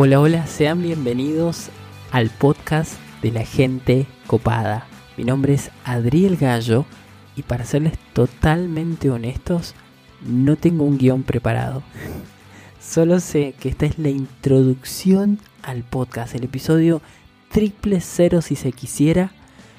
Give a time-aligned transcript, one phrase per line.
[0.00, 1.70] Hola, hola, sean bienvenidos
[2.12, 4.86] al podcast de la gente copada.
[5.16, 6.86] Mi nombre es Adriel Gallo
[7.34, 9.74] y para serles totalmente honestos,
[10.24, 11.82] no tengo un guion preparado.
[12.80, 17.02] Solo sé que esta es la introducción al podcast, el episodio
[17.50, 19.32] triple cero si se quisiera,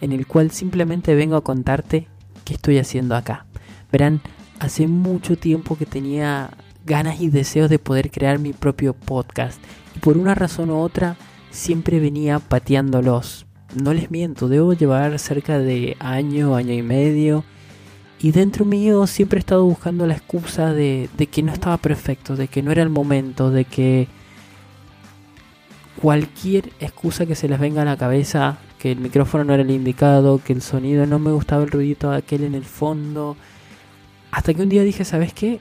[0.00, 2.08] en el cual simplemente vengo a contarte
[2.44, 3.46] qué estoy haciendo acá.
[3.92, 4.22] Verán,
[4.58, 6.50] hace mucho tiempo que tenía
[6.84, 9.60] ganas y deseos de poder crear mi propio podcast
[10.00, 11.16] por una razón u otra
[11.50, 13.46] siempre venía pateándolos.
[13.74, 17.44] No les miento, debo llevar cerca de año, año y medio.
[18.20, 22.36] Y dentro mío siempre he estado buscando la excusa de, de que no estaba perfecto,
[22.36, 24.08] de que no era el momento, de que
[26.02, 29.70] cualquier excusa que se les venga a la cabeza, que el micrófono no era el
[29.70, 33.36] indicado, que el sonido no me gustaba el ruidito de aquel en el fondo.
[34.32, 35.60] Hasta que un día dije, ¿sabes qué?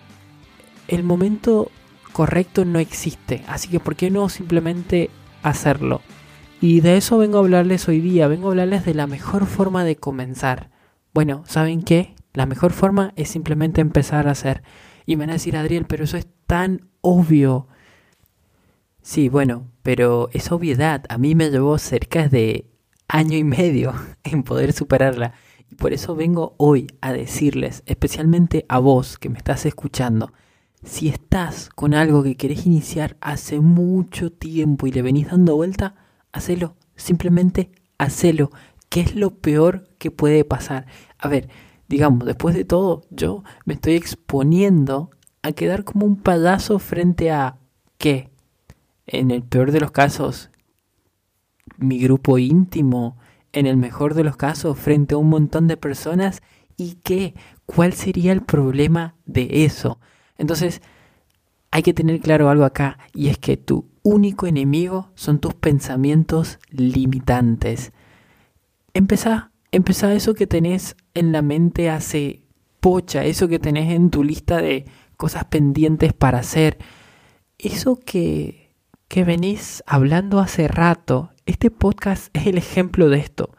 [0.89, 1.71] el momento
[2.19, 5.09] correcto no existe, así que ¿por qué no simplemente
[5.41, 6.01] hacerlo?
[6.59, 9.85] Y de eso vengo a hablarles hoy día, vengo a hablarles de la mejor forma
[9.85, 10.69] de comenzar.
[11.13, 12.15] Bueno, ¿saben qué?
[12.33, 14.63] La mejor forma es simplemente empezar a hacer.
[15.05, 17.69] Y me van a decir, Adriel, pero eso es tan obvio.
[19.01, 22.69] Sí, bueno, pero esa obviedad a mí me llevó cerca de
[23.07, 23.93] año y medio
[24.25, 25.35] en poder superarla.
[25.71, 30.33] Y por eso vengo hoy a decirles, especialmente a vos que me estás escuchando,
[30.83, 35.95] si estás con algo que querés iniciar hace mucho tiempo y le venís dando vuelta,
[36.31, 36.75] hacelo.
[36.95, 38.51] Simplemente hacelo.
[38.89, 40.87] ¿Qué es lo peor que puede pasar?
[41.17, 41.49] A ver,
[41.87, 47.57] digamos, después de todo, yo me estoy exponiendo a quedar como un payaso frente a
[47.97, 48.29] ¿qué?
[49.05, 50.49] En el peor de los casos,
[51.77, 53.17] mi grupo íntimo.
[53.51, 56.41] En el mejor de los casos, frente a un montón de personas.
[56.77, 57.33] ¿Y qué?
[57.65, 59.99] ¿Cuál sería el problema de eso?
[60.39, 60.81] Entonces,
[61.69, 66.57] hay que tener claro algo acá, y es que tu único enemigo son tus pensamientos
[66.71, 67.91] limitantes.
[68.93, 72.41] Empezá, empezá eso que tenés en la mente hace
[72.79, 74.85] pocha, eso que tenés en tu lista de
[75.17, 76.79] cosas pendientes para hacer,
[77.59, 78.71] eso que,
[79.09, 81.31] que venís hablando hace rato.
[81.45, 83.51] Este podcast es el ejemplo de esto.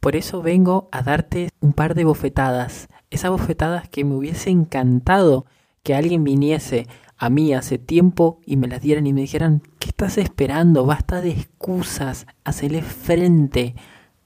[0.00, 5.46] Por eso vengo a darte un par de bofetadas, esas bofetadas que me hubiese encantado
[5.84, 9.90] que alguien viniese a mí hace tiempo y me las dieran y me dijeran, ¿qué
[9.90, 10.84] estás esperando?
[10.84, 13.76] Basta de excusas, hacele frente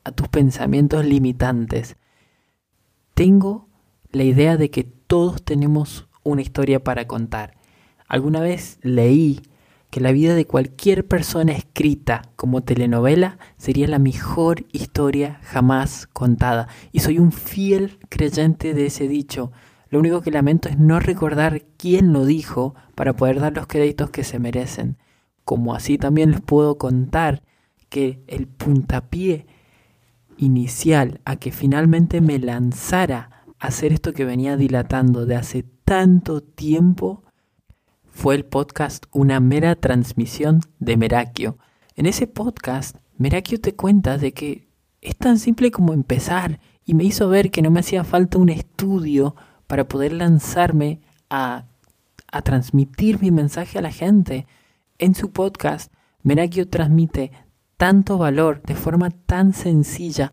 [0.04, 1.96] a tus pensamientos limitantes.
[3.12, 3.68] Tengo
[4.10, 7.56] la idea de que todos tenemos una historia para contar.
[8.06, 9.42] Alguna vez leí
[9.90, 16.68] que la vida de cualquier persona escrita como telenovela sería la mejor historia jamás contada.
[16.92, 19.50] Y soy un fiel creyente de ese dicho.
[19.90, 24.10] Lo único que lamento es no recordar quién lo dijo para poder dar los créditos
[24.10, 24.98] que se merecen.
[25.44, 27.42] Como así también les puedo contar
[27.88, 29.46] que el puntapié
[30.36, 36.42] inicial a que finalmente me lanzara a hacer esto que venía dilatando de hace tanto
[36.42, 37.24] tiempo
[38.10, 41.58] fue el podcast Una mera transmisión de Merakio.
[41.96, 44.68] En ese podcast, Merakio te cuenta de que
[45.00, 48.48] es tan simple como empezar y me hizo ver que no me hacía falta un
[48.48, 49.34] estudio
[49.68, 51.66] para poder lanzarme a,
[52.42, 54.48] transmitir mi mensaje a la gente.
[54.98, 55.92] En su podcast,
[56.24, 57.30] Merakio transmite
[57.76, 60.32] tanto valor de forma tan sencilla.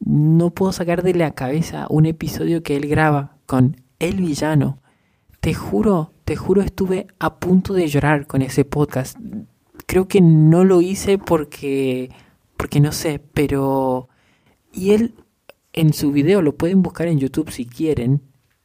[0.00, 4.80] No puedo sacar de la cabeza un episodio que él graba con el villano.
[5.40, 9.16] Te juro, te juro, estuve a punto de llorar con ese podcast.
[9.86, 12.10] Creo que no lo hice porque,
[12.56, 14.08] porque no sé, pero...
[14.72, 15.14] Y él
[15.72, 18.22] en su video, lo pueden buscar en YouTube si quieren,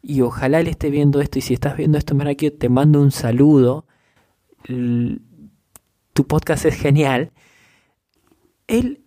[0.09, 3.11] y ojalá él esté viendo esto y si estás viendo esto, Merakio, te mando un
[3.11, 3.85] saludo.
[6.13, 7.33] tu podcast es genial.
[8.67, 9.03] Él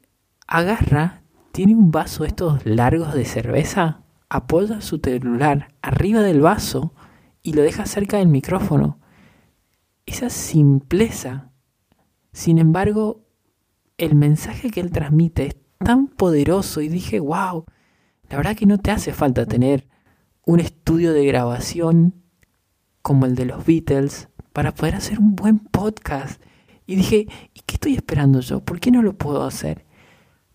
[0.47, 6.93] agarra, tiene un vaso estos largos de cerveza, apoya su celular arriba del vaso
[7.43, 9.00] y lo deja cerca del micrófono.
[10.05, 11.50] Esa simpleza.
[12.35, 13.25] Sin embargo,
[13.97, 17.64] el mensaje que él transmite es tan poderoso y dije, wow,
[18.29, 19.88] la verdad que no te hace falta tener
[20.50, 22.12] un estudio de grabación
[23.02, 26.43] como el de los Beatles para poder hacer un buen podcast.
[26.87, 28.58] Y dije, ¿y qué estoy esperando yo?
[28.58, 29.87] ¿Por qué no lo puedo hacer?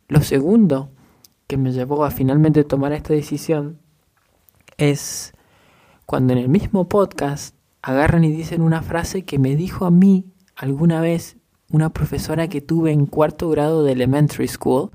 [0.09, 0.91] Lo segundo
[1.47, 3.79] que me llevó a finalmente tomar esta decisión
[4.75, 5.33] es
[6.05, 10.25] cuando en el mismo podcast agarran y dicen una frase que me dijo a mí
[10.57, 11.37] alguna vez
[11.71, 14.91] una profesora que tuve en cuarto grado de elementary school,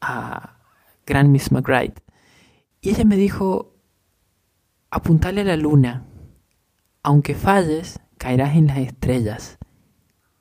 [0.00, 0.60] a
[1.04, 1.94] Grand Miss McBride.
[2.80, 3.67] Y ella me dijo,
[4.90, 6.04] apuntale a la luna.
[7.02, 9.58] Aunque falles, caerás en las estrellas.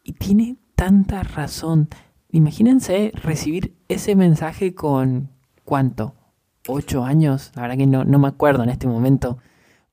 [0.03, 1.89] Y tiene tanta razón.
[2.29, 5.29] Imagínense recibir ese mensaje con
[5.63, 6.15] cuánto,
[6.67, 9.37] ocho años, la verdad que no, no me acuerdo en este momento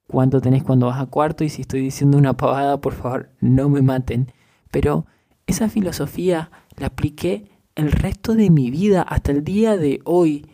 [0.06, 3.68] cuánto tenés cuando vas a cuarto y si estoy diciendo una pavada, por favor, no
[3.68, 4.32] me maten.
[4.70, 5.06] Pero
[5.46, 10.46] esa filosofía la apliqué el resto de mi vida hasta el día de hoy.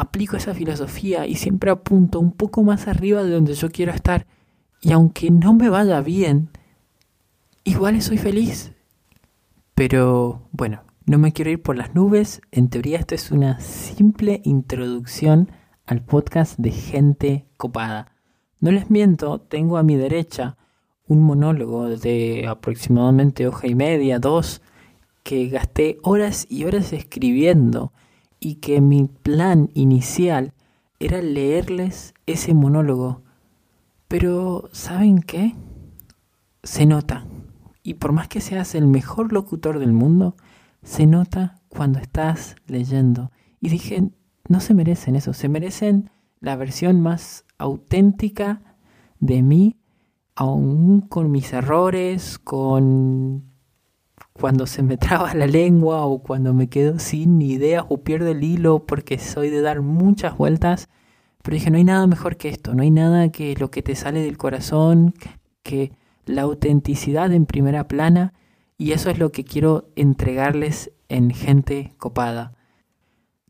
[0.00, 4.26] Aplico esa filosofía y siempre apunto un poco más arriba de donde yo quiero estar.
[4.80, 6.50] Y aunque no me vaya bien,
[7.64, 8.72] igual soy feliz.
[9.74, 12.40] Pero bueno, no me quiero ir por las nubes.
[12.50, 15.50] En teoría esto es una simple introducción
[15.86, 18.12] al podcast de gente copada.
[18.60, 20.56] No les miento, tengo a mi derecha
[21.06, 24.60] un monólogo de aproximadamente hoja y media, dos,
[25.22, 27.92] que gasté horas y horas escribiendo
[28.40, 30.52] y que mi plan inicial
[31.00, 33.22] era leerles ese monólogo.
[34.08, 35.54] Pero, ¿saben qué?
[36.62, 37.26] Se nota.
[37.82, 40.36] Y por más que seas el mejor locutor del mundo,
[40.82, 43.30] se nota cuando estás leyendo.
[43.60, 44.10] Y dije,
[44.48, 48.62] no se merecen eso, se merecen la versión más auténtica
[49.20, 49.76] de mí,
[50.34, 53.44] aún con mis errores, con
[54.40, 58.44] cuando se me traba la lengua o cuando me quedo sin ideas o pierdo el
[58.44, 60.88] hilo porque soy de dar muchas vueltas.
[61.42, 63.94] Pero dije, no hay nada mejor que esto, no hay nada que lo que te
[63.94, 65.14] sale del corazón,
[65.62, 65.92] que
[66.26, 68.34] la autenticidad en primera plana.
[68.76, 72.54] Y eso es lo que quiero entregarles en gente copada.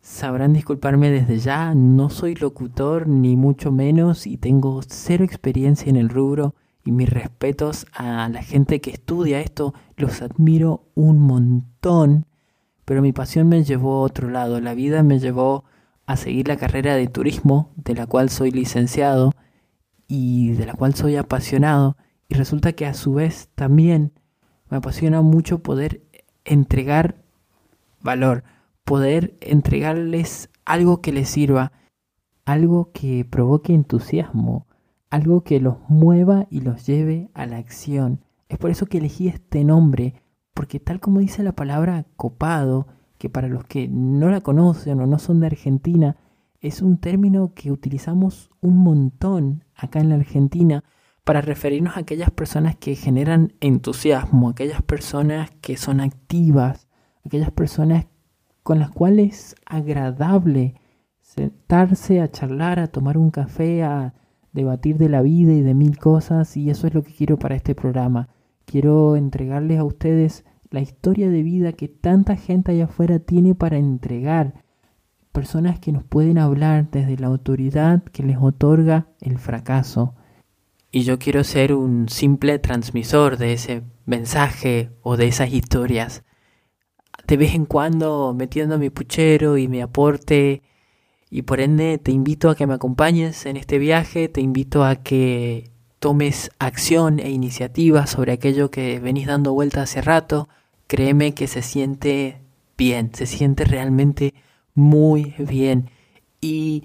[0.00, 5.96] Sabrán disculparme desde ya, no soy locutor ni mucho menos y tengo cero experiencia en
[5.96, 6.55] el rubro
[6.85, 12.27] y mis respetos a la gente que estudia esto, los admiro un montón,
[12.85, 15.65] pero mi pasión me llevó a otro lado, la vida me llevó
[16.07, 19.35] a seguir la carrera de turismo, de la cual soy licenciado
[20.07, 21.97] y de la cual soy apasionado,
[22.29, 24.13] y resulta que a su vez también
[24.71, 26.03] me apasiona mucho poder
[26.45, 27.17] entregar
[28.01, 28.45] valor,
[28.85, 31.73] poder entregarles algo que les sirva,
[32.45, 34.67] algo que provoque entusiasmo,
[35.11, 38.25] algo que los mueva y los lleve a la acción.
[38.49, 40.15] Es por eso que elegí este nombre,
[40.55, 42.87] porque tal como dice la palabra copado,
[43.19, 46.17] que para los que no la conocen o no son de Argentina,
[46.61, 50.85] es un término que utilizamos un montón acá en la Argentina
[51.25, 56.89] para referirnos a aquellas personas que generan entusiasmo, aquellas personas que son activas,
[57.25, 58.07] aquellas personas
[58.63, 60.75] con las cuales es agradable
[61.21, 64.15] sentarse a charlar, a tomar un café, a
[64.53, 67.56] debatir de la vida y de mil cosas y eso es lo que quiero para
[67.56, 68.29] este programa.
[68.65, 73.79] Quiero entregarles a ustedes la historia de vida que tanta gente allá afuera tiene para
[73.79, 74.65] entregar.
[75.33, 80.14] Personas que nos pueden hablar desde la autoridad que les otorga el fracaso.
[80.90, 86.25] Y yo quiero ser un simple transmisor de ese mensaje o de esas historias
[87.28, 90.62] de vez en cuando metiendo mi puchero y mi aporte
[91.30, 94.97] y por ende te invito a que me acompañes en este viaje, te invito a
[94.97, 100.49] que tomes acción e iniciativa sobre aquello que venís dando vuelta hace rato,
[100.87, 102.40] créeme que se siente
[102.76, 104.35] bien, se siente realmente
[104.75, 105.90] muy bien.
[106.40, 106.85] Y,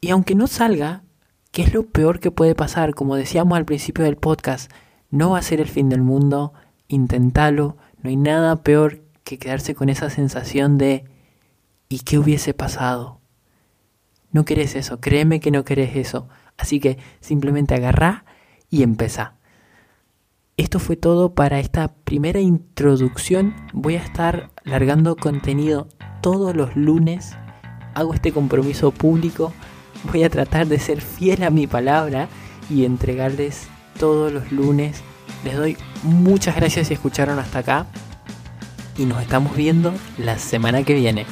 [0.00, 1.04] y aunque no salga,
[1.52, 2.94] ¿qué es lo peor que puede pasar?
[2.94, 4.70] Como decíamos al principio del podcast,
[5.10, 6.54] no va a ser el fin del mundo,
[6.88, 11.04] inténtalo, no hay nada peor que quedarse con esa sensación de
[11.88, 13.19] ¿y qué hubiese pasado?
[14.32, 16.28] No querés eso, créeme que no querés eso.
[16.56, 18.24] Así que simplemente agarrá
[18.68, 19.34] y empezá.
[20.56, 23.54] Esto fue todo para esta primera introducción.
[23.72, 25.88] Voy a estar largando contenido
[26.20, 27.36] todos los lunes.
[27.94, 29.52] Hago este compromiso público.
[30.12, 32.28] Voy a tratar de ser fiel a mi palabra
[32.68, 33.68] y entregarles
[33.98, 35.02] todos los lunes.
[35.44, 37.86] Les doy muchas gracias si escucharon hasta acá
[38.98, 41.24] y nos estamos viendo la semana que viene.